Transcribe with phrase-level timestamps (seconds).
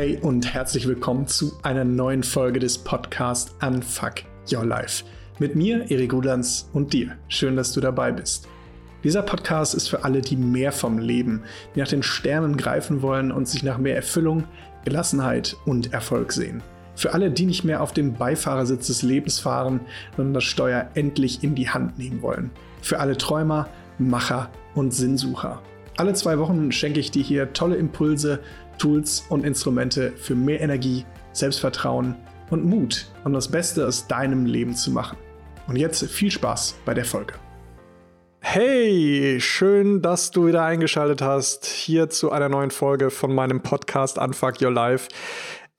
[0.00, 4.14] Hey und herzlich willkommen zu einer neuen Folge des Podcasts Unfuck
[4.50, 5.04] Your Life.
[5.38, 7.18] Mit mir, Erik Rudans und dir.
[7.28, 8.48] Schön, dass du dabei bist.
[9.04, 11.42] Dieser Podcast ist für alle, die mehr vom Leben,
[11.74, 14.44] die nach den Sternen greifen wollen und sich nach mehr Erfüllung,
[14.86, 16.62] Gelassenheit und Erfolg sehen.
[16.94, 19.80] Für alle, die nicht mehr auf dem Beifahrersitz des Lebens fahren,
[20.16, 22.50] sondern das Steuer endlich in die Hand nehmen wollen.
[22.80, 25.60] Für alle Träumer, Macher und Sinnsucher.
[25.98, 28.40] Alle zwei Wochen schenke ich dir hier tolle Impulse
[28.80, 32.16] Tools und Instrumente für mehr Energie, Selbstvertrauen
[32.50, 35.16] und Mut, um das Beste aus deinem Leben zu machen.
[35.68, 37.34] Und jetzt viel Spaß bei der Folge.
[38.40, 44.18] Hey, schön, dass du wieder eingeschaltet hast hier zu einer neuen Folge von meinem Podcast
[44.18, 45.08] Unfuck Your Life.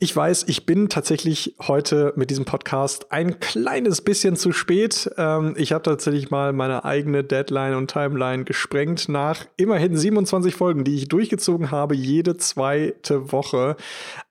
[0.04, 5.12] Ich weiß, ich bin tatsächlich heute mit diesem Podcast ein kleines bisschen zu spät.
[5.16, 10.86] Ähm, ich habe tatsächlich mal meine eigene Deadline und Timeline gesprengt nach immerhin 27 Folgen,
[10.86, 13.76] die ich durchgezogen habe, jede zweite Woche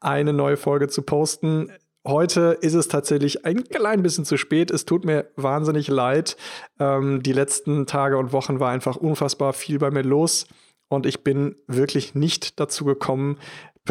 [0.01, 1.71] eine neue Folge zu posten.
[2.05, 4.73] Heute ist es tatsächlich ein klein bisschen zu spät.
[4.73, 6.37] Es tut mir wahnsinnig leid.
[6.81, 10.49] Ähm, die letzten Tage und Wochen war einfach unfassbar viel bei mir los
[10.93, 13.39] und ich bin wirklich nicht dazu gekommen,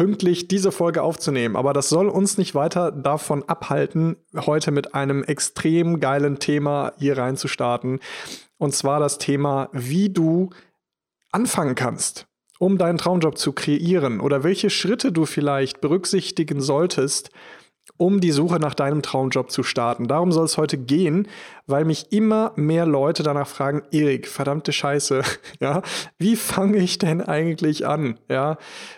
[0.00, 1.56] pünktlich diese Folge aufzunehmen.
[1.56, 7.18] Aber das soll uns nicht weiter davon abhalten, heute mit einem extrem geilen Thema hier
[7.18, 8.00] reinzustarten.
[8.56, 10.48] Und zwar das Thema, wie du
[11.32, 12.26] anfangen kannst,
[12.58, 17.30] um deinen Traumjob zu kreieren oder welche Schritte du vielleicht berücksichtigen solltest,
[18.00, 20.08] um die Suche nach deinem Traumjob zu starten.
[20.08, 21.28] Darum soll es heute gehen,
[21.66, 25.22] weil mich immer mehr Leute danach fragen, Erik, verdammte Scheiße,
[25.60, 25.82] ja,
[26.18, 28.18] wie fange ich denn eigentlich an?
[28.30, 28.56] Ja,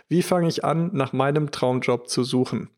[0.08, 2.68] wie fange ich an, nach meinem Traumjob zu suchen?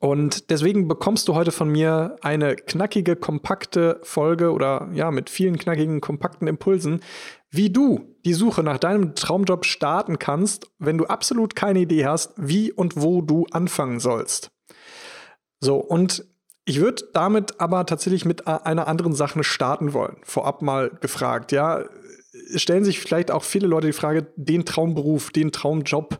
[0.00, 5.58] Und deswegen bekommst du heute von mir eine knackige, kompakte Folge oder ja, mit vielen
[5.58, 7.02] knackigen, kompakten Impulsen,
[7.50, 12.32] wie du die Suche nach deinem Traumjob starten kannst, wenn du absolut keine Idee hast,
[12.36, 14.50] wie und wo du anfangen sollst.
[15.60, 16.24] So, und
[16.64, 20.16] ich würde damit aber tatsächlich mit einer anderen Sache starten wollen.
[20.22, 21.84] Vorab mal gefragt, ja.
[22.54, 26.18] Stellen sich vielleicht auch viele Leute die Frage, den Traumberuf, den Traumjob,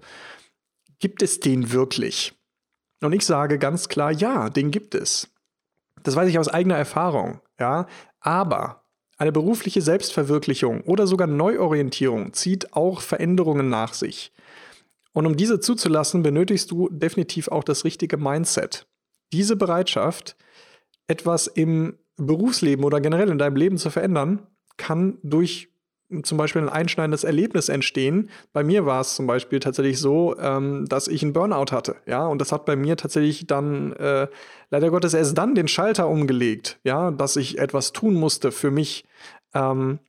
[0.98, 2.34] gibt es den wirklich?
[3.00, 5.28] Und ich sage ganz klar, ja, den gibt es.
[6.02, 7.86] Das weiß ich aus eigener Erfahrung, ja.
[8.20, 8.84] Aber
[9.16, 14.32] eine berufliche Selbstverwirklichung oder sogar Neuorientierung zieht auch Veränderungen nach sich.
[15.12, 18.86] Und um diese zuzulassen, benötigst du definitiv auch das richtige Mindset
[19.32, 20.36] diese Bereitschaft,
[21.06, 24.46] etwas im Berufsleben oder generell in deinem Leben zu verändern,
[24.76, 25.70] kann durch
[26.22, 28.30] zum Beispiel ein einschneidendes Erlebnis entstehen.
[28.52, 32.26] Bei mir war es zum Beispiel tatsächlich so, ähm, dass ich einen Burnout hatte, ja,
[32.26, 34.26] und das hat bei mir tatsächlich dann äh,
[34.70, 39.04] leider Gottes erst dann den Schalter umgelegt, ja, dass ich etwas tun musste für mich.
[39.54, 40.00] Ähm,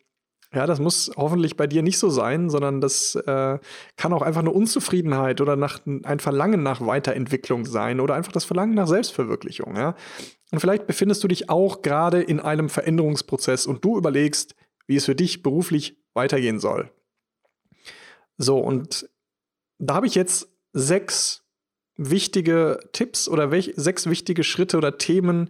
[0.53, 3.59] ja, das muss hoffentlich bei dir nicht so sein, sondern das äh,
[3.95, 8.43] kann auch einfach eine Unzufriedenheit oder nach, ein Verlangen nach Weiterentwicklung sein oder einfach das
[8.43, 9.77] Verlangen nach Selbstverwirklichung.
[9.77, 9.95] Ja?
[10.51, 14.55] Und vielleicht befindest du dich auch gerade in einem Veränderungsprozess und du überlegst,
[14.87, 16.91] wie es für dich beruflich weitergehen soll.
[18.37, 19.09] So, und
[19.77, 21.45] da habe ich jetzt sechs
[21.95, 25.49] wichtige Tipps oder sechs wichtige Schritte oder Themen,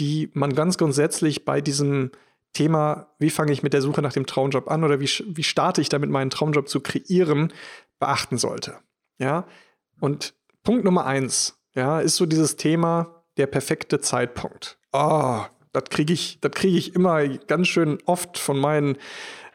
[0.00, 2.10] die man ganz grundsätzlich bei diesem
[2.52, 5.80] Thema, wie fange ich mit der Suche nach dem Traumjob an oder wie, wie starte
[5.80, 7.52] ich damit, meinen Traumjob zu kreieren,
[7.98, 8.78] beachten sollte.
[9.18, 9.46] Ja,
[10.00, 14.78] und Punkt Nummer eins, ja, ist so dieses Thema der perfekte Zeitpunkt.
[14.92, 15.40] Oh,
[15.72, 18.98] das kriege ich, das ich immer ganz schön oft von meinen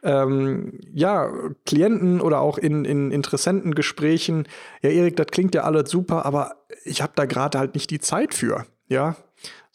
[0.03, 1.31] ähm, ja,
[1.65, 4.47] Klienten oder auch in, in Interessentengesprächen.
[4.81, 7.99] Ja, Erik, das klingt ja alles super, aber ich habe da gerade halt nicht die
[7.99, 8.65] Zeit für.
[8.87, 9.15] Ja,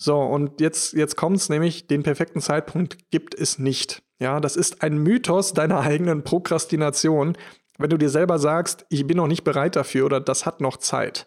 [0.03, 4.03] so, und jetzt, jetzt kommt es nämlich, den perfekten Zeitpunkt gibt es nicht.
[4.19, 7.37] Ja, das ist ein Mythos deiner eigenen Prokrastination,
[7.77, 10.79] wenn du dir selber sagst, ich bin noch nicht bereit dafür oder das hat noch
[10.79, 11.27] Zeit.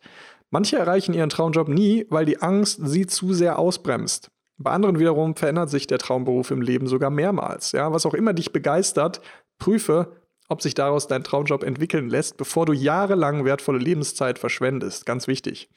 [0.49, 4.31] Manche erreichen ihren Traumjob nie, weil die Angst sie zu sehr ausbremst.
[4.57, 7.73] Bei anderen wiederum verändert sich der Traumberuf im Leben sogar mehrmals.
[7.73, 9.21] Ja, was auch immer dich begeistert,
[9.59, 10.17] prüfe,
[10.49, 15.05] ob sich daraus dein Traumjob entwickeln lässt, bevor du jahrelang wertvolle Lebenszeit verschwendest.
[15.05, 15.69] Ganz wichtig.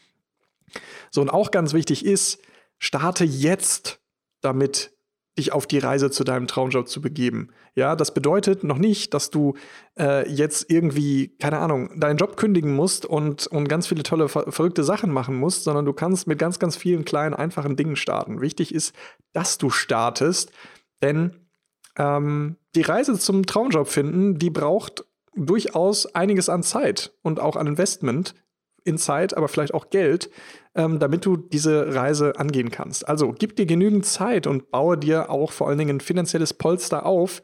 [1.10, 2.40] So, und auch ganz wichtig ist,
[2.78, 4.00] starte jetzt
[4.40, 4.93] damit,
[5.38, 7.50] dich auf die Reise zu deinem Traumjob zu begeben.
[7.75, 9.55] Ja, das bedeutet noch nicht, dass du
[9.99, 14.50] äh, jetzt irgendwie, keine Ahnung, deinen Job kündigen musst und, und ganz viele tolle, ver
[14.50, 18.40] verrückte Sachen machen musst, sondern du kannst mit ganz, ganz vielen kleinen, einfachen Dingen starten.
[18.40, 18.94] Wichtig ist,
[19.34, 20.52] dass du startest,
[21.02, 21.37] denn
[21.99, 27.67] ähm, die Reise zum Traumjob finden, die braucht durchaus einiges an Zeit und auch an
[27.67, 28.34] Investment
[28.86, 30.30] in Zeit, aber vielleicht auch Geld,
[30.74, 33.08] ähm, damit du diese Reise angehen kannst.
[33.08, 37.04] Also gib dir genügend Zeit und baue dir auch vor allen Dingen ein finanzielles Polster
[37.04, 37.42] auf,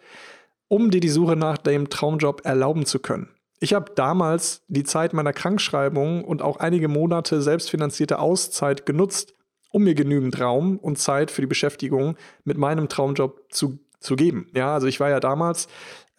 [0.69, 3.29] um dir die Suche nach dem Traumjob erlauben zu können.
[3.61, 9.35] Ich habe damals die Zeit meiner Krankschreibung und auch einige Monate selbstfinanzierte Auszeit genutzt,
[9.71, 14.49] um mir genügend Raum und Zeit für die Beschäftigung mit meinem Traumjob zu, zu geben.
[14.55, 15.69] Ja, also ich war ja damals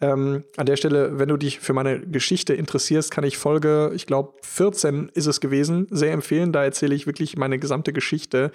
[0.00, 4.06] ähm, an der Stelle, wenn du dich für meine Geschichte interessierst, kann ich Folge, ich
[4.06, 6.52] glaube 14 ist es gewesen, sehr empfehlen.
[6.52, 8.50] Da erzähle ich wirklich meine gesamte Geschichte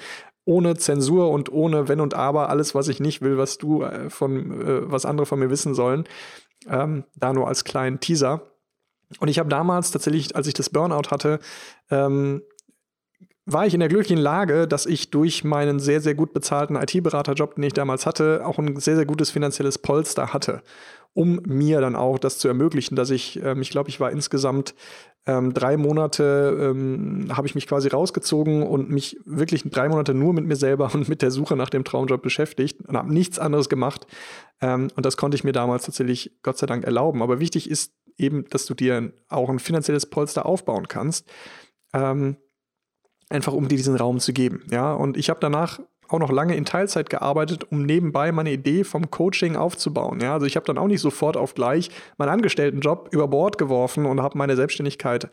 [0.45, 4.09] ohne Zensur und ohne Wenn und Aber, alles, was ich nicht will, was du äh,
[4.09, 6.05] von, äh, was andere von mir wissen sollen.
[6.67, 8.41] Ähm, da nur als kleinen Teaser.
[9.19, 11.39] Und ich habe damals tatsächlich, als ich das Burnout hatte,
[11.89, 12.41] ähm,
[13.51, 17.55] war ich in der glücklichen Lage, dass ich durch meinen sehr, sehr gut bezahlten IT-Beraterjob,
[17.55, 20.61] den ich damals hatte, auch ein sehr, sehr gutes finanzielles Polster hatte,
[21.13, 24.75] um mir dann auch das zu ermöglichen, dass ich, ähm, ich glaube, ich war insgesamt
[25.25, 30.33] ähm, drei Monate, ähm, habe ich mich quasi rausgezogen und mich wirklich drei Monate nur
[30.33, 33.69] mit mir selber und mit der Suche nach dem Traumjob beschäftigt und habe nichts anderes
[33.69, 34.07] gemacht.
[34.61, 37.21] Ähm, und das konnte ich mir damals tatsächlich Gott sei Dank erlauben.
[37.21, 41.29] Aber wichtig ist eben, dass du dir auch ein finanzielles Polster aufbauen kannst.
[41.93, 42.37] Ähm,
[43.29, 44.63] einfach um dir diesen Raum zu geben.
[44.71, 48.83] Ja, und ich habe danach auch noch lange in Teilzeit gearbeitet, um nebenbei meine Idee
[48.83, 50.19] vom Coaching aufzubauen.
[50.21, 54.05] Ja, also ich habe dann auch nicht sofort auf gleich meinen Angestelltenjob über Bord geworfen
[54.05, 55.29] und habe meine Selbstständigkeit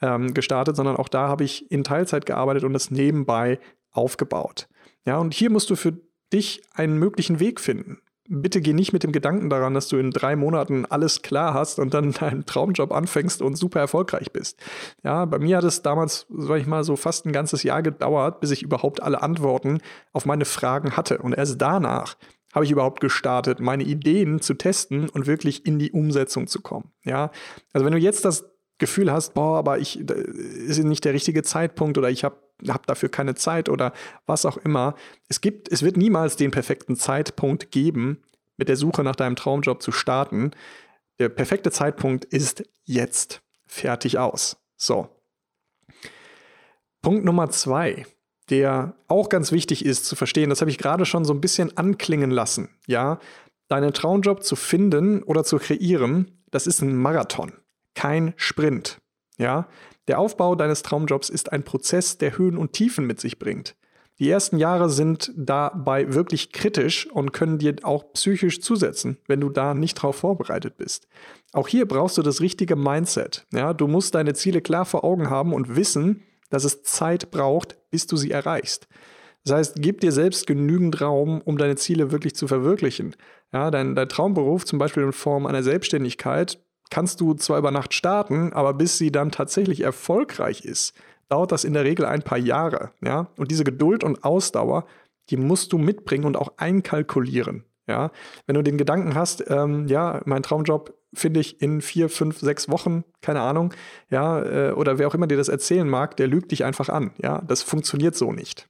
[0.00, 3.58] ähm, gestartet, sondern auch da habe ich in Teilzeit gearbeitet und das nebenbei
[3.90, 4.68] aufgebaut.
[5.04, 5.94] Ja, und hier musst du für
[6.32, 7.98] dich einen möglichen Weg finden
[8.30, 11.78] bitte geh nicht mit dem Gedanken daran, dass du in drei Monaten alles klar hast
[11.78, 14.58] und dann deinen Traumjob anfängst und super erfolgreich bist.
[15.02, 18.40] Ja, bei mir hat es damals, sag ich mal, so fast ein ganzes Jahr gedauert,
[18.40, 19.80] bis ich überhaupt alle Antworten
[20.12, 21.18] auf meine Fragen hatte.
[21.18, 22.16] Und erst danach
[22.54, 26.90] habe ich überhaupt gestartet, meine Ideen zu testen und wirklich in die Umsetzung zu kommen.
[27.04, 27.30] Ja,
[27.72, 28.44] also wenn du jetzt das
[28.78, 32.36] Gefühl hast, boah, aber ich ist nicht der richtige Zeitpunkt oder ich habe
[32.68, 33.92] hab dafür keine Zeit oder
[34.26, 34.94] was auch immer.
[35.28, 38.22] Es gibt, es wird niemals den perfekten Zeitpunkt geben,
[38.56, 40.50] mit der Suche nach deinem Traumjob zu starten.
[41.18, 43.42] Der perfekte Zeitpunkt ist jetzt.
[43.66, 44.56] Fertig aus.
[44.76, 45.08] So.
[47.02, 48.04] Punkt Nummer zwei,
[48.50, 51.76] der auch ganz wichtig ist zu verstehen, das habe ich gerade schon so ein bisschen
[51.76, 52.68] anklingen lassen.
[52.86, 53.20] Ja,
[53.68, 57.52] deinen Traumjob zu finden oder zu kreieren, das ist ein Marathon
[57.94, 58.98] kein Sprint.
[59.36, 59.68] Ja?
[60.10, 63.76] Der Aufbau deines Traumjobs ist ein Prozess, der Höhen und Tiefen mit sich bringt.
[64.18, 69.50] Die ersten Jahre sind dabei wirklich kritisch und können dir auch psychisch zusetzen, wenn du
[69.50, 71.06] da nicht drauf vorbereitet bist.
[71.52, 73.46] Auch hier brauchst du das richtige Mindset.
[73.52, 77.78] Ja, du musst deine Ziele klar vor Augen haben und wissen, dass es Zeit braucht,
[77.92, 78.88] bis du sie erreichst.
[79.44, 83.14] Das heißt, gib dir selbst genügend Raum, um deine Ziele wirklich zu verwirklichen.
[83.52, 86.58] Ja, dein, dein Traumberuf, zum Beispiel in Form einer Selbstständigkeit,
[86.90, 90.94] kannst du zwar über Nacht starten, aber bis sie dann tatsächlich erfolgreich ist,
[91.28, 92.90] dauert das in der Regel ein paar Jahre.
[93.00, 93.28] Ja?
[93.36, 94.86] Und diese Geduld und Ausdauer,
[95.30, 97.64] die musst du mitbringen und auch einkalkulieren.
[97.86, 98.10] Ja?
[98.46, 102.68] Wenn du den Gedanken hast, ähm, ja, mein Traumjob finde ich in vier, fünf, sechs
[102.68, 103.74] Wochen, keine Ahnung,
[104.10, 107.12] ja, äh, oder wer auch immer dir das erzählen mag, der lügt dich einfach an.
[107.18, 108.68] Ja, das funktioniert so nicht.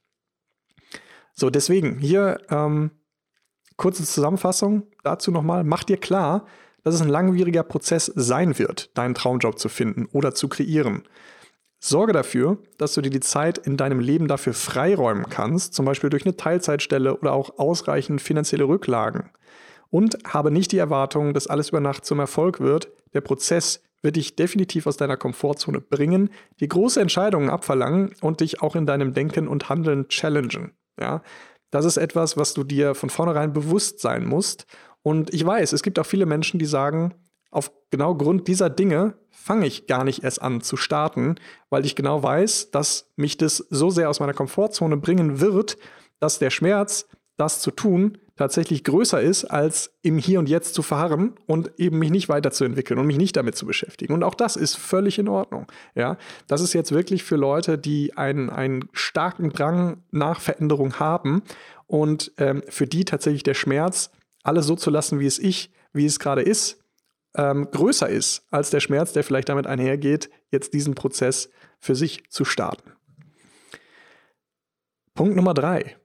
[1.33, 2.91] So, deswegen hier ähm,
[3.77, 5.63] kurze Zusammenfassung dazu nochmal.
[5.63, 6.45] Mach dir klar,
[6.83, 11.03] dass es ein langwieriger Prozess sein wird, deinen Traumjob zu finden oder zu kreieren.
[11.83, 16.11] Sorge dafür, dass du dir die Zeit in deinem Leben dafür freiräumen kannst, zum Beispiel
[16.11, 19.31] durch eine Teilzeitstelle oder auch ausreichend finanzielle Rücklagen.
[19.89, 22.91] Und habe nicht die Erwartung, dass alles über Nacht zum Erfolg wird.
[23.13, 26.29] Der Prozess wird dich definitiv aus deiner Komfortzone bringen,
[26.59, 30.71] dir große Entscheidungen abverlangen und dich auch in deinem Denken und Handeln challengen.
[30.99, 31.23] Ja?
[31.71, 34.65] Das ist etwas, was du dir von vornherein bewusst sein musst
[35.03, 37.13] und ich weiß, es gibt auch viele Menschen, die sagen,
[37.49, 41.35] auf genau Grund dieser Dinge fange ich gar nicht erst an zu starten,
[41.69, 45.77] weil ich genau weiß, dass mich das so sehr aus meiner Komfortzone bringen wird,
[46.19, 50.81] dass der Schmerz, das zu tun, tatsächlich größer ist, als im Hier und Jetzt zu
[50.81, 54.13] verharren und eben mich nicht weiterzuentwickeln und mich nicht damit zu beschäftigen.
[54.13, 55.67] Und auch das ist völlig in Ordnung.
[55.95, 56.17] Ja,
[56.47, 61.43] das ist jetzt wirklich für Leute, die einen, einen starken Drang nach Veränderung haben
[61.87, 64.11] und ähm, für die tatsächlich der Schmerz
[64.43, 66.83] alles so zu lassen, wie es ich, wie es gerade ist,
[67.35, 72.29] ähm, größer ist als der Schmerz, der vielleicht damit einhergeht, jetzt diesen Prozess für sich
[72.29, 72.91] zu starten.
[75.13, 75.97] Punkt Nummer drei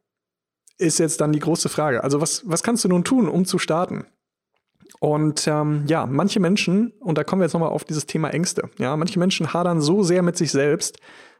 [0.78, 2.04] ist jetzt dann die große Frage.
[2.04, 4.06] Also was, was kannst du nun tun, um zu starten?
[5.00, 8.70] Und ähm, ja, manche Menschen, und da kommen wir jetzt nochmal auf dieses Thema Ängste,
[8.78, 10.98] ja, manche Menschen hadern so sehr mit sich selbst,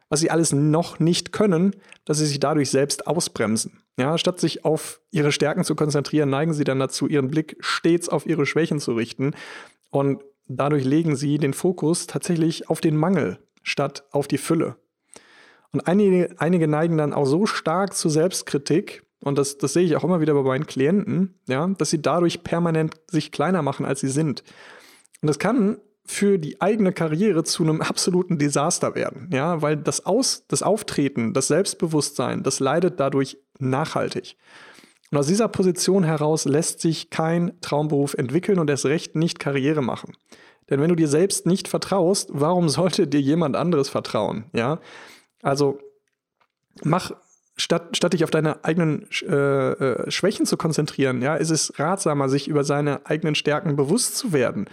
[0.08, 1.74] was sie alles noch nicht können,
[2.04, 3.82] dass sie sich dadurch selbst ausbremsen.
[3.98, 8.08] Ja, statt sich auf ihre Stärken zu konzentrieren, neigen sie dann dazu, ihren Blick stets
[8.08, 9.34] auf ihre Schwächen zu richten.
[9.90, 14.76] Und dadurch legen sie den Fokus tatsächlich auf den Mangel statt auf die Fülle.
[15.72, 19.96] Und einige, einige neigen dann auch so stark zur Selbstkritik, und das, das sehe ich
[19.96, 24.00] auch immer wieder bei meinen Klienten, ja, dass sie dadurch permanent sich kleiner machen, als
[24.00, 24.44] sie sind.
[25.20, 30.06] Und das kann für die eigene Karriere zu einem absoluten Desaster werden, ja, weil das
[30.06, 34.36] Aus, das Auftreten, das Selbstbewusstsein, das leidet dadurch nachhaltig.
[35.10, 39.82] Und aus dieser Position heraus lässt sich kein Traumberuf entwickeln und erst recht nicht Karriere
[39.82, 40.16] machen.
[40.68, 44.46] Denn wenn du dir selbst nicht vertraust, warum sollte dir jemand anderes vertrauen?
[44.52, 44.80] Ja,
[45.42, 45.78] also
[46.82, 47.12] mach
[47.56, 52.28] statt, statt dich auf deine eigenen äh, äh, Schwächen zu konzentrieren, ja, ist es ratsamer,
[52.28, 54.66] sich über seine eigenen Stärken bewusst zu werden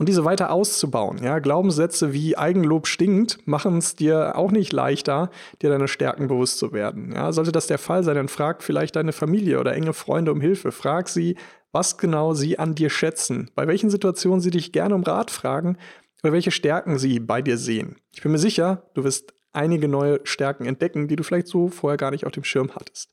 [0.00, 1.22] und diese weiter auszubauen.
[1.22, 5.30] Ja, Glaubenssätze wie Eigenlob stinkt machen es dir auch nicht leichter,
[5.60, 7.12] dir deine Stärken bewusst zu werden.
[7.14, 10.40] Ja, sollte das der Fall sein, dann frag vielleicht deine Familie oder enge Freunde um
[10.40, 10.72] Hilfe.
[10.72, 11.36] Frag sie,
[11.70, 15.76] was genau sie an dir schätzen, bei welchen Situationen sie dich gerne um Rat fragen
[16.22, 17.96] oder welche Stärken sie bei dir sehen.
[18.14, 21.98] Ich bin mir sicher, du wirst einige neue Stärken entdecken, die du vielleicht so vorher
[21.98, 23.10] gar nicht auf dem Schirm hattest.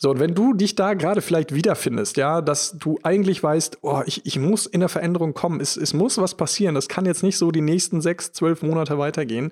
[0.00, 4.02] So, und wenn du dich da gerade vielleicht wiederfindest, ja, dass du eigentlich weißt, oh,
[4.06, 7.24] ich, ich muss in der Veränderung kommen, es, es muss was passieren, das kann jetzt
[7.24, 9.50] nicht so die nächsten sechs, zwölf Monate weitergehen,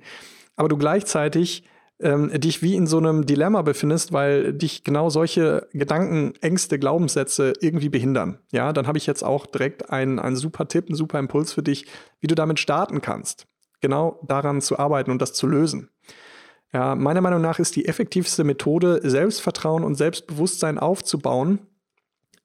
[0.54, 1.64] aber du gleichzeitig
[1.98, 7.54] ähm, dich wie in so einem Dilemma befindest, weil dich genau solche Gedanken, Ängste, Glaubenssätze
[7.60, 11.18] irgendwie behindern, ja, dann habe ich jetzt auch direkt einen, einen super Tipp, einen super
[11.18, 11.86] Impuls für dich,
[12.20, 13.48] wie du damit starten kannst
[13.80, 15.90] genau daran zu arbeiten und das zu lösen.
[16.72, 21.60] Ja, meiner Meinung nach ist die effektivste Methode, Selbstvertrauen und Selbstbewusstsein aufzubauen,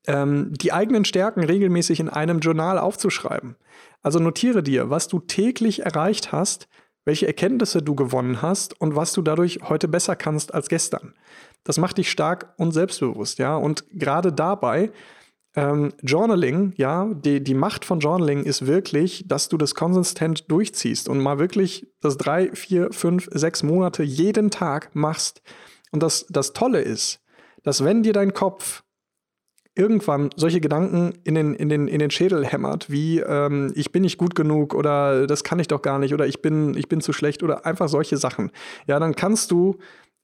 [0.07, 3.55] ähm, die eigenen Stärken regelmäßig in einem Journal aufzuschreiben.
[4.01, 6.67] Also notiere dir, was du täglich erreicht hast,
[7.05, 11.13] welche Erkenntnisse du gewonnen hast und was du dadurch heute besser kannst als gestern.
[11.63, 13.55] Das macht dich stark und selbstbewusst, ja.
[13.55, 14.91] Und gerade dabei
[15.55, 21.09] ähm, Journaling, ja, die, die Macht von Journaling ist wirklich, dass du das konsistent durchziehst
[21.09, 25.41] und mal wirklich das drei, vier, fünf, sechs Monate jeden Tag machst.
[25.91, 27.19] Und das, das Tolle ist,
[27.63, 28.83] dass wenn dir dein Kopf
[29.75, 34.01] irgendwann solche Gedanken in den, in den, in den Schädel hämmert, wie ähm, ich bin
[34.01, 36.99] nicht gut genug oder das kann ich doch gar nicht oder ich bin, ich bin
[36.99, 38.51] zu schlecht oder einfach solche Sachen,
[38.85, 39.77] ja, dann kannst du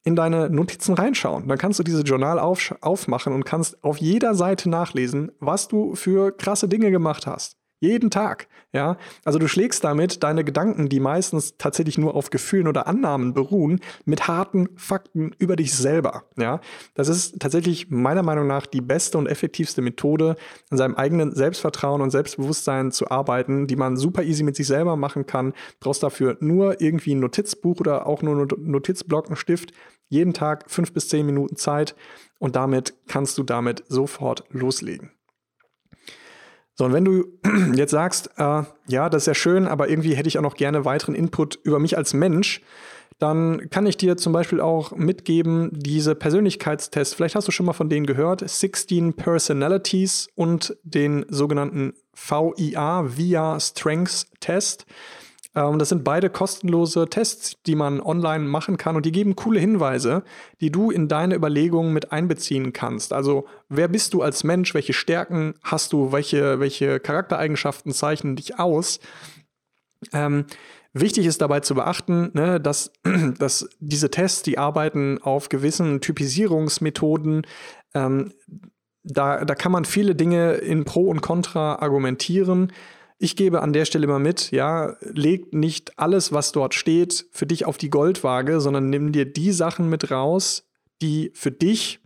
[0.07, 1.49] in deine Notizen reinschauen.
[1.49, 5.95] Dann kannst du dieses Journal auf, aufmachen und kannst auf jeder Seite nachlesen, was du
[5.95, 7.57] für krasse Dinge gemacht hast.
[7.79, 8.97] Jeden Tag, ja.
[9.23, 13.81] Also du schlägst damit deine Gedanken, die meistens tatsächlich nur auf Gefühlen oder Annahmen beruhen,
[14.03, 16.59] mit harten Fakten über dich selber, ja.
[16.95, 20.37] Das ist tatsächlich meiner Meinung nach die beste und effektivste Methode,
[20.71, 24.95] an seinem eigenen Selbstvertrauen und Selbstbewusstsein zu arbeiten, die man super easy mit sich selber
[24.95, 25.51] machen kann.
[25.51, 29.71] Du brauchst dafür nur irgendwie ein Notizbuch oder auch nur einen Notizblock, einen Stift,
[30.09, 31.95] jeden Tag fünf bis zehn Minuten Zeit
[32.39, 35.11] und damit kannst du damit sofort loslegen.
[36.75, 37.25] So, und wenn du
[37.73, 40.85] jetzt sagst, äh, ja, das ist ja schön, aber irgendwie hätte ich auch noch gerne
[40.85, 42.61] weiteren Input über mich als Mensch,
[43.19, 47.73] dann kann ich dir zum Beispiel auch mitgeben, diese Persönlichkeitstests, vielleicht hast du schon mal
[47.73, 54.85] von denen gehört, 16 Personalities und den sogenannten VIA, VIA Strengths Test.
[55.55, 59.59] Ähm, das sind beide kostenlose Tests, die man online machen kann und die geben coole
[59.59, 60.23] Hinweise,
[60.61, 63.13] die du in deine Überlegungen mit einbeziehen kannst.
[63.13, 68.59] Also wer bist du als Mensch, welche Stärken hast du, welche, welche Charaktereigenschaften zeichnen dich
[68.59, 68.99] aus?
[70.13, 70.45] Ähm,
[70.93, 72.91] wichtig ist dabei zu beachten, ne, dass,
[73.39, 77.45] dass diese Tests, die arbeiten auf gewissen Typisierungsmethoden.
[77.93, 78.33] Ähm,
[79.03, 82.73] da, da kann man viele Dinge in Pro und Contra argumentieren.
[83.19, 87.47] Ich gebe an der Stelle immer mit, ja, leg nicht alles, was dort steht, für
[87.47, 90.67] dich auf die Goldwaage, sondern nimm dir die Sachen mit raus,
[91.01, 91.99] die für dich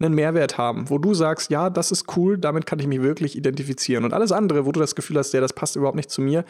[0.00, 3.36] einen Mehrwert haben, wo du sagst, ja, das ist cool, damit kann ich mich wirklich
[3.36, 4.04] identifizieren.
[4.04, 6.44] Und alles andere, wo du das Gefühl hast, ja, das passt überhaupt nicht zu mir,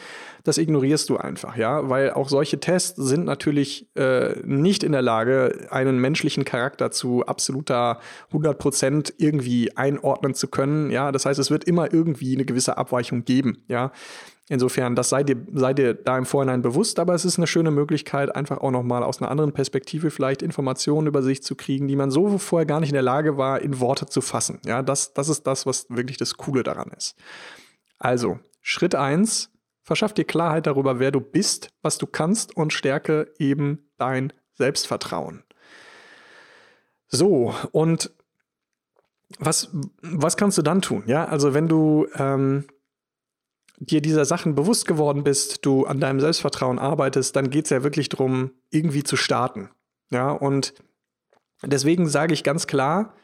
[0.45, 5.03] das ignorierst du einfach, ja, weil auch solche Tests sind natürlich äh, nicht in der
[5.03, 11.13] Lage, einen menschlichen Charakter zu absoluter 100 Prozent irgendwie einordnen zu können, ja.
[11.13, 13.93] Das heißt, es wird immer irgendwie eine gewisse Abweichung geben, ja.
[14.51, 17.71] Insofern, das sei dir, sei dir da im Vorhinein bewusst, aber es ist eine schöne
[17.71, 21.97] Möglichkeit, einfach auch nochmal aus einer anderen Perspektive vielleicht Informationen über sich zu kriegen, die
[21.97, 24.61] man so vorher gar nicht in der Lage war, in Worte zu fassen.
[24.67, 27.17] Ja, das, das ist das, was wirklich das Coole daran ist.
[27.99, 29.51] Also, Schritt eins:
[29.83, 35.43] verschaff dir Klarheit darüber, wer du bist, was du kannst und stärke eben dein Selbstvertrauen.
[37.09, 38.11] So, und
[39.39, 39.71] was,
[40.03, 41.03] was kannst du dann tun?
[41.07, 42.67] Ja, also wenn du ähm,
[43.79, 47.83] dir dieser Sachen bewusst geworden bist, du an deinem Selbstvertrauen arbeitest, dann geht es ja
[47.83, 49.71] wirklich darum, irgendwie zu starten.
[50.11, 50.75] Ja, und
[51.63, 53.15] deswegen sage ich ganz klar,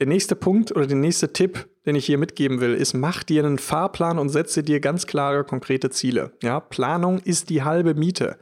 [0.00, 3.44] der nächste Punkt oder der nächste Tipp, den ich hier mitgeben will, ist, mach dir
[3.44, 6.32] einen Fahrplan und setze dir ganz klare, konkrete Ziele.
[6.42, 8.38] Ja, Planung ist die halbe Miete.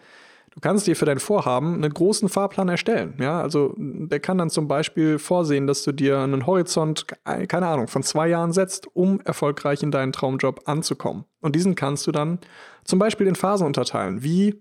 [0.53, 3.15] Du kannst dir für dein Vorhaben einen großen Fahrplan erstellen.
[3.21, 7.87] Ja, also der kann dann zum Beispiel vorsehen, dass du dir einen Horizont, keine Ahnung,
[7.87, 11.25] von zwei Jahren setzt, um erfolgreich in deinen Traumjob anzukommen.
[11.41, 12.41] Und diesen kannst du dann
[12.85, 14.59] zum Beispiel in Phasen unterteilen, wie,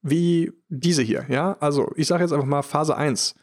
[0.00, 1.26] wie diese hier.
[1.28, 3.34] Ja, also ich sage jetzt einfach mal Phase 1.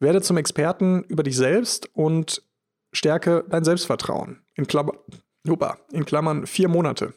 [0.00, 2.42] Werde zum Experten über dich selbst und
[2.92, 4.42] stärke dein Selbstvertrauen.
[4.54, 4.92] In, Klammer,
[5.90, 7.14] in Klammern vier Monate.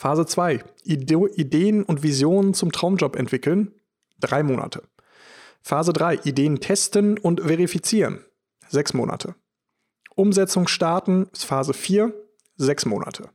[0.00, 0.64] Phase 2.
[0.84, 3.74] Ide Ideen und Visionen zum Traumjob entwickeln.
[4.18, 4.82] Drei Monate.
[5.60, 6.20] Phase 3.
[6.24, 8.24] Ideen testen und verifizieren.
[8.66, 9.34] Sechs Monate.
[10.14, 12.14] Umsetzung starten Phase 4.
[12.56, 13.28] Sechs Monate.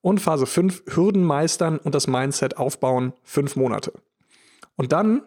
[0.00, 0.82] Und Phase 5.
[0.92, 3.12] Hürden meistern und das Mindset aufbauen.
[3.22, 3.92] Fünf Monate.
[4.74, 5.22] Und dann,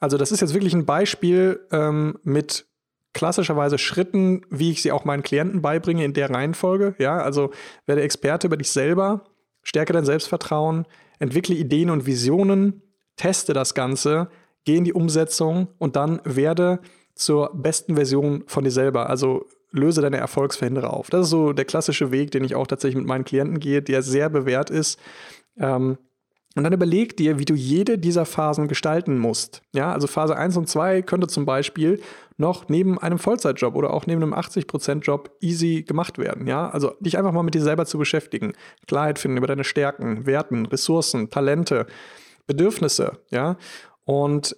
[0.00, 2.66] also das ist jetzt wirklich ein Beispiel ähm, mit
[3.14, 6.96] klassischerweise Schritten, wie ich sie auch meinen Klienten beibringe in der Reihenfolge.
[6.98, 7.52] Ja, also
[7.86, 9.24] werde Experte über dich selber,
[9.68, 10.86] stärke dein Selbstvertrauen,
[11.18, 12.80] entwickle Ideen und Visionen,
[13.16, 14.28] teste das Ganze,
[14.64, 16.80] geh in die Umsetzung und dann werde
[17.14, 19.10] zur besten Version von dir selber.
[19.10, 21.10] Also löse deine Erfolgsverhinderer auf.
[21.10, 24.02] Das ist so der klassische Weg, den ich auch tatsächlich mit meinen Klienten gehe, der
[24.02, 24.98] sehr bewährt ist.
[25.58, 25.98] Ähm,
[26.56, 29.60] und dann überleg dir, wie du jede dieser Phasen gestalten musst.
[29.74, 32.00] Ja, also Phase 1 und 2 könnte zum Beispiel
[32.38, 36.46] noch neben einem Vollzeitjob oder auch neben einem 80%-Job easy gemacht werden.
[36.46, 38.52] Ja, also dich einfach mal mit dir selber zu beschäftigen.
[38.86, 41.86] Klarheit finden über deine Stärken, Werten, Ressourcen, Talente,
[42.46, 43.18] Bedürfnisse.
[43.30, 43.56] Ja,
[44.04, 44.56] und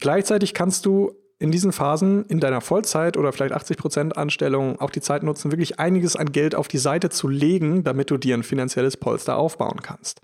[0.00, 5.00] gleichzeitig kannst du in diesen Phasen in deiner Vollzeit oder vielleicht 80% Anstellung auch die
[5.00, 8.42] Zeit nutzen, wirklich einiges an Geld auf die Seite zu legen, damit du dir ein
[8.42, 10.20] finanzielles Polster aufbauen kannst.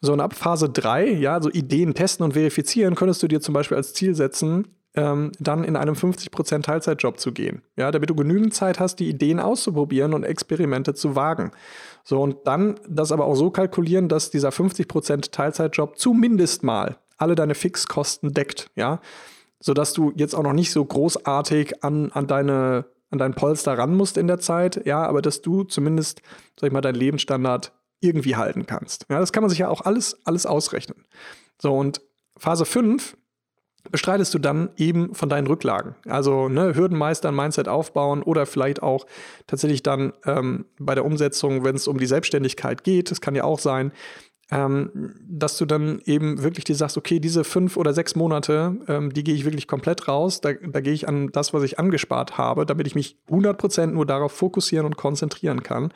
[0.00, 3.54] So, und ab Phase 3, ja, so Ideen testen und verifizieren, könntest du dir zum
[3.54, 7.62] Beispiel als Ziel setzen, ähm, dann in einem 50% Teilzeitjob zu gehen.
[7.76, 11.52] Ja, damit du genügend Zeit hast, die Ideen auszuprobieren und Experimente zu wagen.
[12.04, 17.34] So, und dann das aber auch so kalkulieren, dass dieser 50% Teilzeitjob zumindest mal alle
[17.34, 19.00] deine Fixkosten deckt, ja,
[19.60, 23.94] sodass du jetzt auch noch nicht so großartig an, an deine an deinen Polster ran
[23.94, 26.22] musst in der Zeit, ja, aber dass du zumindest,
[26.58, 29.04] sag ich mal, deinen Lebensstandard irgendwie halten kannst.
[29.10, 31.04] Ja, das kann man sich ja auch alles, alles ausrechnen.
[31.60, 32.00] So, und
[32.38, 33.16] Phase 5
[33.90, 35.94] bestreitest du dann eben von deinen Rücklagen.
[36.06, 39.06] Also ne, Hürden meistern, Mindset aufbauen oder vielleicht auch
[39.46, 43.44] tatsächlich dann ähm, bei der Umsetzung, wenn es um die Selbstständigkeit geht, das kann ja
[43.44, 43.92] auch sein,
[44.50, 49.12] ähm, dass du dann eben wirklich dir sagst, okay, diese fünf oder sechs Monate, ähm,
[49.12, 52.38] die gehe ich wirklich komplett raus, da, da gehe ich an das, was ich angespart
[52.38, 55.92] habe, damit ich mich 100% nur darauf fokussieren und konzentrieren kann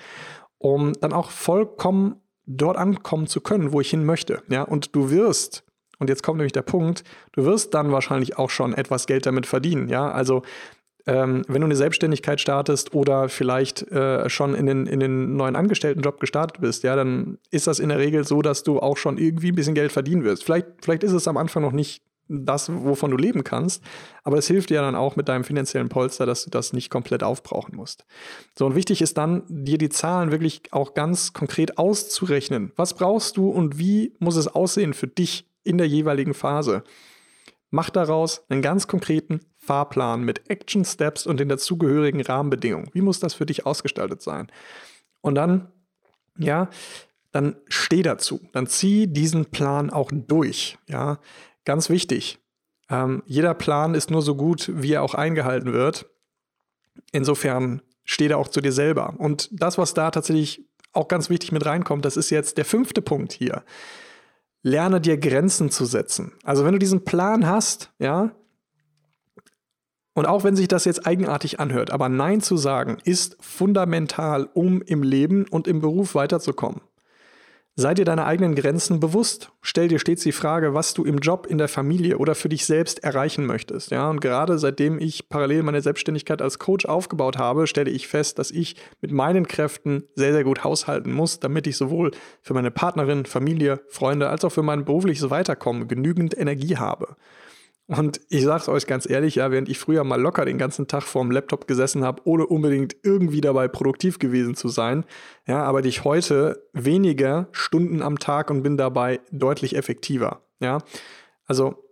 [0.59, 4.42] um dann auch vollkommen dort ankommen zu können, wo ich hin möchte.
[4.49, 5.64] Ja, und du wirst,
[5.98, 9.46] und jetzt kommt nämlich der Punkt, du wirst dann wahrscheinlich auch schon etwas Geld damit
[9.46, 9.88] verdienen.
[9.88, 10.42] Ja, also
[11.06, 15.54] ähm, wenn du eine Selbstständigkeit startest oder vielleicht äh, schon in den, in den neuen
[15.54, 19.16] Angestelltenjob gestartet bist, ja, dann ist das in der Regel so, dass du auch schon
[19.16, 20.44] irgendwie ein bisschen Geld verdienen wirst.
[20.44, 23.82] Vielleicht, vielleicht ist es am Anfang noch nicht das, wovon du leben kannst.
[24.24, 27.22] Aber es hilft dir dann auch mit deinem finanziellen Polster, dass du das nicht komplett
[27.22, 28.04] aufbrauchen musst.
[28.59, 32.72] So, und wichtig ist dann, dir die Zahlen wirklich auch ganz konkret auszurechnen.
[32.74, 36.85] Was brauchst du und wie muss es aussehen für dich in der jeweiligen Phase?
[37.70, 42.90] Mach daraus einen ganz konkreten Fahrplan mit Action Steps und den dazugehörigen Rahmenbedingungen.
[42.92, 44.46] Wie muss das für dich ausgestaltet sein?
[45.20, 45.72] Und dann,
[46.38, 46.70] ja,
[47.33, 48.40] dann steh dazu.
[48.52, 50.79] Dann zieh diesen Plan auch durch.
[50.88, 51.18] Ja,
[51.66, 52.38] Ganz wichtig.
[52.88, 56.07] Ähm, jeder Plan ist nur so gut, wie er auch eingehalten wird.
[57.12, 59.14] Insofern steht er auch zu dir selber.
[59.18, 63.02] Und das, was da tatsächlich auch ganz wichtig mit reinkommt, das ist jetzt der fünfte
[63.02, 63.64] Punkt hier.
[64.66, 66.33] Lerne dir Grenzen zu setzen.
[66.42, 68.33] Also wenn du diesen Plan hast, ja,
[70.12, 74.83] und auch wenn sich das jetzt eigenartig anhört, aber Nein zu sagen ist fundamental, um
[74.83, 76.81] im Leben und im Beruf weiterzukommen.
[77.78, 79.52] Sei dir deine eigenen Grenzen bewusst.
[79.60, 82.64] Stell dir stets die Frage, was du im Job, in der Familie oder für dich
[82.64, 83.90] selbst erreichen möchtest.
[83.90, 88.38] Ja, und gerade seitdem ich parallel meine Selbstständigkeit als Coach aufgebaut habe, stelle ich fest,
[88.38, 92.70] dass ich mit meinen Kräften sehr, sehr gut haushalten muss, damit ich sowohl für meine
[92.70, 97.16] Partnerin, Familie, Freunde als auch für mein berufliches Weiterkommen genügend Energie habe.
[97.88, 101.05] Und ich sag's euch ganz ehrlich, ja, während ich früher mal locker den ganzen Tag
[101.05, 105.05] vorm Laptop gesessen habe, ohne unbedingt irgendwie dabei produktiv gewesen zu sein,
[105.46, 110.42] ja, arbeite ich heute weniger Stunden am Tag und bin dabei deutlich effektiver.
[110.59, 110.79] Ja,
[111.46, 111.87] also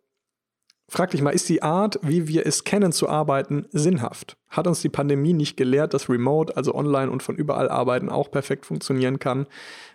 [0.87, 4.37] Frag dich mal, ist die Art, wie wir es kennen zu arbeiten, sinnhaft?
[4.51, 8.31] Hat uns die Pandemie nicht gelehrt, dass Remote, also online und von überall arbeiten, auch
[8.31, 9.47] perfekt funktionieren kann?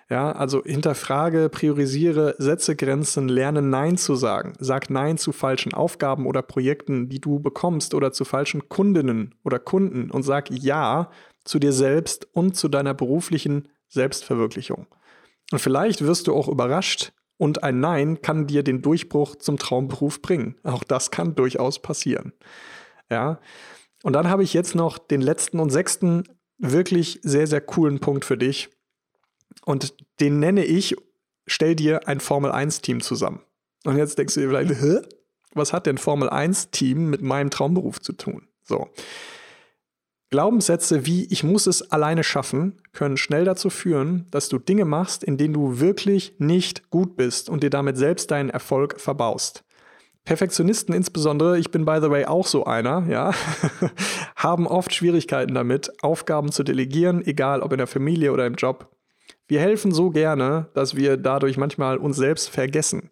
[0.09, 4.53] Ja, also hinterfrage, priorisiere, setze Grenzen, lerne Nein zu sagen.
[4.57, 9.59] Sag Nein zu falschen Aufgaben oder Projekten, die du bekommst oder zu falschen Kundinnen oder
[9.59, 11.11] Kunden und sag Ja
[11.43, 14.87] zu dir selbst und zu deiner beruflichen Selbstverwirklichung.
[15.51, 20.21] Und vielleicht wirst du auch überrascht Und ein Nein kann dir den Durchbruch zum Traumberuf
[20.21, 20.55] bringen.
[20.63, 22.33] Auch das kann durchaus passieren.
[23.09, 23.39] Ja.
[24.03, 26.23] Und dann habe ich jetzt noch den letzten und sechsten
[26.57, 28.69] wirklich sehr, sehr coolen Punkt für dich.
[29.65, 30.95] Und den nenne ich,
[31.47, 33.41] stell dir ein Formel 1-Team zusammen.
[33.85, 34.99] Und jetzt denkst du dir vielleicht, Hä?
[35.53, 38.47] was hat denn Formel 1-Team mit meinem Traumberuf zu tun?
[38.63, 38.89] So.
[40.29, 45.23] Glaubenssätze wie ich muss es alleine schaffen können schnell dazu führen, dass du Dinge machst,
[45.23, 49.63] in denen du wirklich nicht gut bist und dir damit selbst deinen Erfolg verbaust.
[50.25, 53.33] Perfektionisten insbesondere, ich bin by the way auch so einer, ja,
[54.35, 58.95] haben oft Schwierigkeiten damit, Aufgaben zu delegieren, egal ob in der Familie oder im Job.
[59.49, 63.09] Wir helfen so gerne, dass wir dadurch manchmal uns selbst vergessen.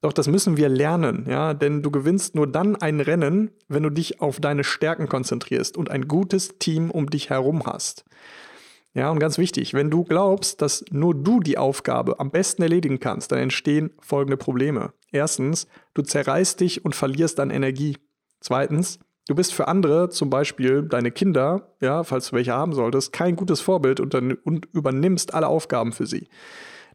[0.00, 3.90] Doch das müssen wir lernen, ja, denn du gewinnst nur dann ein Rennen, wenn du
[3.90, 8.06] dich auf deine Stärken konzentrierst und ein gutes Team um dich herum hast.
[8.94, 12.98] Ja, und ganz wichtig, wenn du glaubst, dass nur du die Aufgabe am besten erledigen
[12.98, 14.94] kannst, dann entstehen folgende Probleme.
[15.12, 17.98] Erstens, du zerreißt dich und verlierst dann Energie.
[18.40, 23.12] Zweitens, du bist für andere, zum Beispiel deine Kinder, ja, falls du welche haben solltest,
[23.12, 26.28] kein gutes Vorbild und, dann, und übernimmst alle Aufgaben für sie.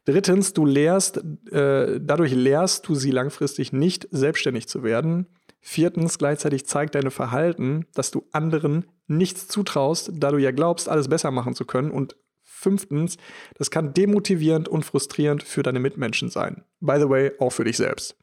[0.04, 1.18] Drittens, du lehrst,
[1.50, 5.26] äh, dadurch lehrst du sie langfristig nicht, selbstständig zu werden.
[5.60, 11.08] Viertens, gleichzeitig zeigt deine Verhalten, dass du anderen nichts zutraust, da du ja glaubst, alles
[11.08, 11.90] besser machen zu können.
[11.90, 13.18] Und fünftens,
[13.56, 16.64] das kann demotivierend und frustrierend für deine Mitmenschen sein.
[16.80, 18.16] By the way, auch für dich selbst.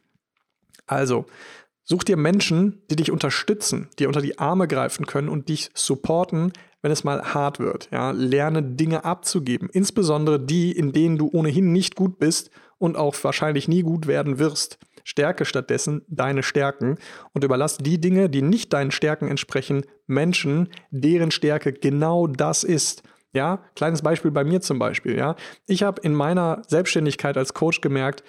[0.87, 1.25] Also,
[1.87, 6.51] such dir Menschen, die dich unterstützen, die unter die Arme greifen können und dich supporten,
[6.81, 7.87] wenn es mal hart wird.
[7.91, 13.15] Ja, lerne Dinge abzugeben, insbesondere die, in denen du ohnehin nicht gut bist und auch
[13.23, 14.77] wahrscheinlich nie gut werden wirst.
[15.03, 16.97] Stärke stattdessen deine Stärken
[17.33, 23.03] und überlass die Dinge, die nicht deinen Stärken entsprechen, Menschen, deren Stärke genau das ist.
[23.31, 25.17] Ja, kleines Beispiel bei mir zum Beispiel.
[25.17, 28.23] Ja, ich habe in meiner Selbstständigkeit als Coach gemerkt,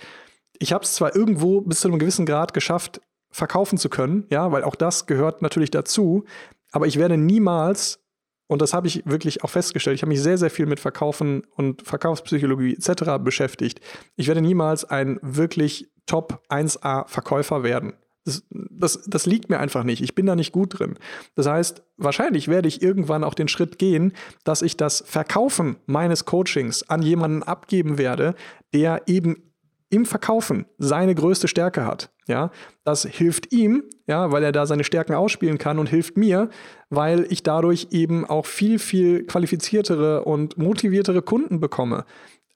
[0.61, 4.53] ich habe es zwar irgendwo bis zu einem gewissen Grad geschafft, verkaufen zu können, ja,
[4.53, 6.25] weil auch das gehört natürlich dazu,
[6.73, 8.01] aber ich werde niemals
[8.49, 9.95] und das habe ich wirklich auch festgestellt.
[9.95, 13.23] Ich habe mich sehr, sehr viel mit Verkaufen und Verkaufspsychologie etc.
[13.23, 13.81] beschäftigt.
[14.17, 17.93] Ich werde niemals ein wirklich Top 1A Verkäufer werden.
[18.25, 20.03] Das, das, das, liegt mir einfach nicht.
[20.03, 20.99] Ich bin da nicht gut drin.
[21.35, 24.13] Das heißt, wahrscheinlich werde ich irgendwann auch den Schritt gehen,
[24.45, 28.35] dass ich das Verkaufen meines Coachings an jemanden abgeben werde,
[28.75, 29.48] der eben
[29.91, 32.11] im Verkaufen seine größte Stärke hat.
[32.27, 32.51] Ja,
[32.85, 36.51] das hilft ihm, ja, weil er da seine Stärken ausspielen kann und hilft mir,
[36.91, 42.05] weil ich dadurch eben auch viel, viel qualifiziertere und motiviertere Kunden bekomme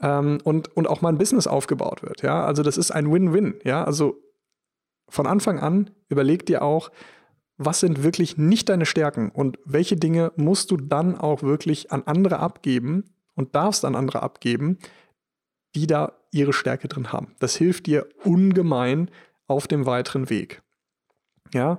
[0.03, 2.21] ähm, und, und auch mein Business aufgebaut wird.
[2.21, 3.55] Ja, also das ist ein Win-Win.
[3.65, 4.19] Ja, also
[5.09, 6.91] von Anfang an überleg dir auch,
[7.57, 12.03] was sind wirklich nicht deine Stärken und welche Dinge musst du dann auch wirklich an
[12.05, 14.79] andere abgeben und darfst an andere abgeben,
[15.75, 17.35] die da ihre Stärke drin haben.
[17.39, 19.11] Das hilft dir ungemein
[19.47, 20.63] auf dem weiteren Weg.
[21.53, 21.79] Ja,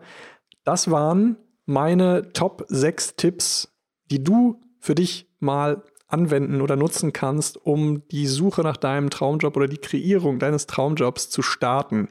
[0.64, 3.74] das waren meine Top 6 Tipps,
[4.12, 9.58] die du für dich mal anwenden oder nutzen kannst, um die Suche nach deinem Traumjob
[9.58, 12.10] oder die Kreierung deines Traumjobs zu starten.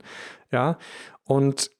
[0.51, 0.79] Ja,
[1.25, 1.71] und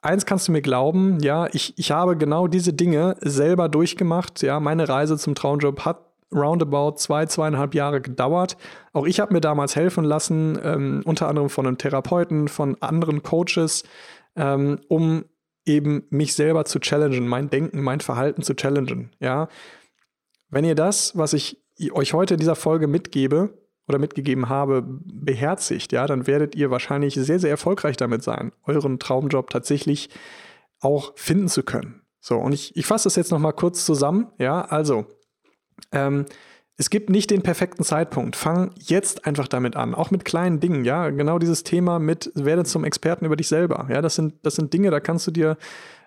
[0.00, 4.42] eins kannst du mir glauben, ja, ich, ich habe genau diese Dinge selber durchgemacht.
[4.42, 8.56] Ja, meine Reise zum Traumjob hat roundabout zwei, zweieinhalb Jahre gedauert.
[8.92, 13.22] Auch ich habe mir damals helfen lassen, ähm, unter anderem von einem Therapeuten, von anderen
[13.22, 13.84] Coaches,
[14.34, 15.24] ähm, um
[15.64, 19.10] eben mich selber zu challengen, mein Denken, mein Verhalten zu challengen.
[19.20, 19.48] Ja,
[20.48, 21.62] wenn ihr das, was ich
[21.92, 23.58] euch heute in dieser Folge mitgebe
[23.88, 28.98] oder mitgegeben habe, beherzigt, ja, dann werdet ihr wahrscheinlich sehr, sehr erfolgreich damit sein, euren
[28.98, 30.08] Traumjob tatsächlich
[30.80, 32.02] auch finden zu können.
[32.20, 34.28] So, und ich, ich fasse das jetzt nochmal kurz zusammen.
[34.38, 35.06] Ja, also,
[35.92, 36.26] ähm,
[36.78, 38.36] es gibt nicht den perfekten Zeitpunkt.
[38.36, 40.84] Fang jetzt einfach damit an, auch mit kleinen Dingen.
[40.84, 43.88] Ja, genau dieses Thema mit werde zum Experten über dich selber.
[43.90, 45.56] Ja, das sind das sind Dinge, da kannst du dir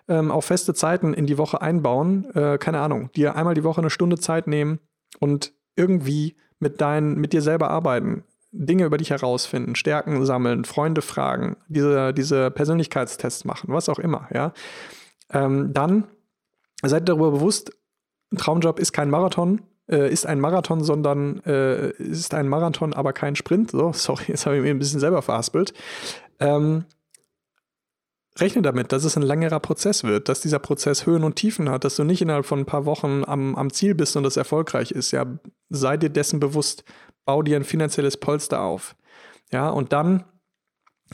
[0.08, 2.30] ähm, auch feste Zeiten in die Woche einbauen.
[2.34, 4.78] Äh, keine Ahnung, dir einmal die Woche eine Stunde Zeit nehmen
[5.18, 8.24] und irgendwie mit deinen mit dir selber arbeiten.
[8.52, 14.28] Dinge über dich herausfinden, Stärken sammeln, Freunde fragen, diese, diese Persönlichkeitstests machen, was auch immer,
[14.34, 14.52] ja.
[15.32, 16.04] Ähm, dann
[16.82, 17.72] seid darüber bewusst,
[18.32, 23.12] ein Traumjob ist kein Marathon, äh, ist ein Marathon, sondern äh, ist ein Marathon, aber
[23.12, 23.70] kein Sprint.
[23.70, 25.74] So, sorry, jetzt habe ich mir ein bisschen selber verhaspelt.
[26.38, 26.84] Ähm,
[28.38, 31.84] rechne damit, dass es ein längerer Prozess wird, dass dieser Prozess Höhen und Tiefen hat,
[31.84, 34.92] dass du nicht innerhalb von ein paar Wochen am, am Ziel bist und das erfolgreich
[34.92, 35.10] ist.
[35.10, 35.26] Ja,
[35.68, 36.84] sei dir dessen bewusst,
[37.24, 38.96] bau dir ein finanzielles Polster auf.
[39.52, 40.24] Ja, und dann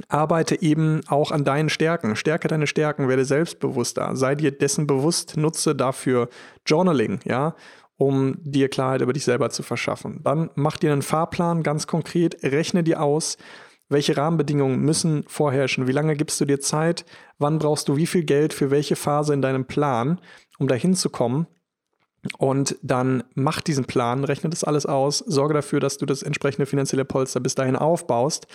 [0.09, 2.17] arbeite eben auch an deinen Stärken.
[2.17, 4.17] Stärke deine Stärken, werde selbstbewusster.
[4.17, 6.29] Sei dir dessen bewusst, nutze dafür
[6.67, 7.55] Journaling, ja,
[7.97, 10.21] um dir Klarheit über dich selber zu verschaffen.
[10.23, 13.39] Dann mach dir einen Fahrplan ganz konkret, rechne dir aus,
[13.89, 17.05] welche Rahmenbedingungen müssen vorherrschen, wie lange gibst du dir Zeit,
[17.39, 20.21] wann brauchst du wie viel Geld für welche Phase in deinem Plan,
[20.59, 21.47] um dahin zu kommen.
[22.39, 26.67] Und dann mach diesen Plan, rechne das alles aus, sorge dafür, dass du das entsprechende
[26.67, 28.49] finanzielle Polster bis dahin aufbaust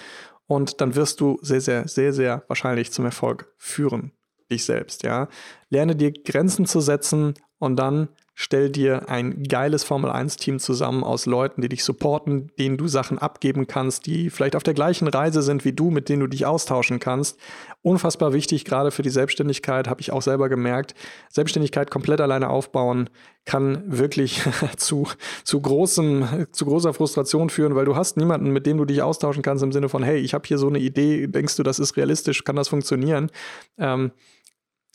[0.47, 4.12] und dann wirst du sehr, sehr, sehr, sehr wahrscheinlich zum Erfolg führen,
[4.49, 5.27] dich selbst, ja.
[5.69, 8.10] Lerne dir Grenzen zu setzen und dann
[8.41, 13.67] stell dir ein geiles Formel-1-Team zusammen aus Leuten, die dich supporten, denen du Sachen abgeben
[13.67, 16.99] kannst, die vielleicht auf der gleichen Reise sind wie du, mit denen du dich austauschen
[16.99, 17.39] kannst.
[17.84, 20.95] Unfassbar wichtig, gerade für die Selbstständigkeit, habe ich auch selber gemerkt.
[21.30, 23.12] Selbstständigkeit komplett alleine aufbauen
[23.45, 24.41] kann wirklich
[24.77, 25.08] zu,
[25.43, 29.43] zu, großem, zu großer Frustration führen, weil du hast niemanden, mit dem du dich austauschen
[29.43, 31.95] kannst im Sinne von, hey, ich habe hier so eine Idee, denkst du, das ist
[31.95, 33.30] realistisch, kann das funktionieren?
[33.77, 34.12] Ähm,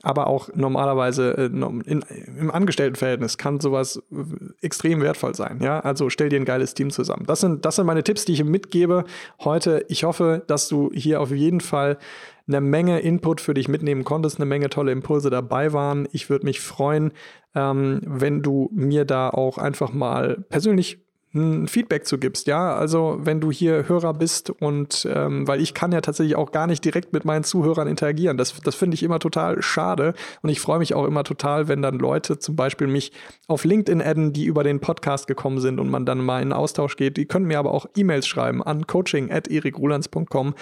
[0.03, 2.05] aber auch normalerweise äh, in,
[2.39, 5.61] im Angestelltenverhältnis kann sowas äh, extrem wertvoll sein.
[5.63, 7.25] Ja, also stell dir ein geiles Team zusammen.
[7.27, 9.05] Das sind, das sind meine Tipps, die ich mitgebe
[9.41, 9.85] heute.
[9.89, 11.99] Ich hoffe, dass du hier auf jeden Fall
[12.47, 16.07] eine Menge Input für dich mitnehmen konntest, eine Menge tolle Impulse dabei waren.
[16.13, 17.13] Ich würde mich freuen,
[17.55, 21.06] ähm, wenn du mir da auch einfach mal persönlich
[21.37, 22.75] ein Feedback zu gibst, ja.
[22.75, 26.67] Also wenn du hier Hörer bist und ähm, weil ich kann ja tatsächlich auch gar
[26.67, 28.37] nicht direkt mit meinen Zuhörern interagieren.
[28.37, 30.15] Das, das finde ich immer total schade.
[30.43, 33.13] Und ich freue mich auch immer total, wenn dann Leute zum Beispiel mich
[33.47, 36.97] auf LinkedIn adden, die über den Podcast gekommen sind und man dann mal in Austausch
[36.97, 37.17] geht.
[37.17, 40.55] Die können mir aber auch E-Mails schreiben an coaching.erikrulands.com.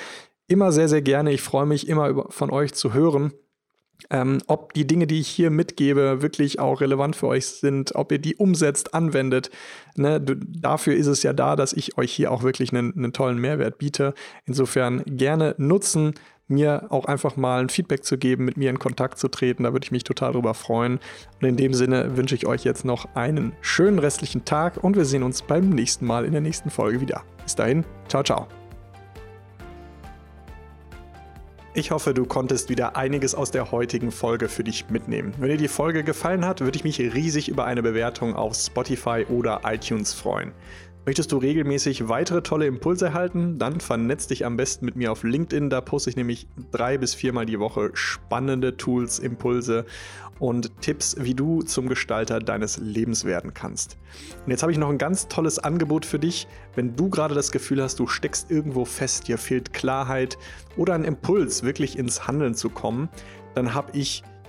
[0.47, 1.33] Immer sehr, sehr gerne.
[1.33, 3.33] Ich freue mich immer über, von euch zu hören
[4.11, 8.13] ähm, ob die Dinge, die ich hier mitgebe, wirklich auch relevant für euch sind, ob
[8.13, 9.51] ihr die umsetzt, anwendet.
[9.97, 10.21] Ne?
[10.21, 13.79] Dafür ist es ja da, dass ich euch hier auch wirklich einen, einen tollen Mehrwert
[13.79, 14.15] biete.
[14.47, 16.15] Insofern gerne nutzen,
[16.47, 19.65] mir auch einfach mal ein Feedback zu geben, mit mir in Kontakt zu treten.
[19.65, 21.01] Da würde ich mich total drüber freuen.
[21.41, 25.05] Und in dem Sinne wünsche ich euch jetzt noch einen schönen restlichen Tag und wir
[25.05, 27.23] sehen uns beim nächsten Mal in der nächsten Folge wieder.
[27.43, 28.64] Bis dahin, ciao, ciao.
[31.77, 35.35] Ich hoffe, du konntest wieder einiges aus der heutigen Folge für dich mitnehmen.
[35.39, 39.27] Wenn dir die Folge gefallen hat, würde ich mich riesig über eine Bewertung auf Spotify
[39.29, 40.53] oder iTunes freuen.
[41.07, 43.59] Möchtest du regelmäßig weitere tolle Impulse erhalten?
[43.59, 45.69] Dann vernetz dich am besten mit mir auf LinkedIn.
[45.69, 49.85] Da poste ich nämlich drei bis viermal die Woche spannende Tools, Impulse
[50.39, 53.99] und Tipps, wie du zum Gestalter deines Lebens werden kannst.
[54.47, 56.49] Und jetzt habe ich noch ein ganz tolles Angebot für dich.
[56.75, 60.39] Wenn du gerade das Gefühl hast, du steckst irgendwo fest, dir fehlt Klarheit
[60.79, 63.11] oder ein Impuls, wirklich ins Handeln zu kommen,
[63.55, 64.25] dann habe ich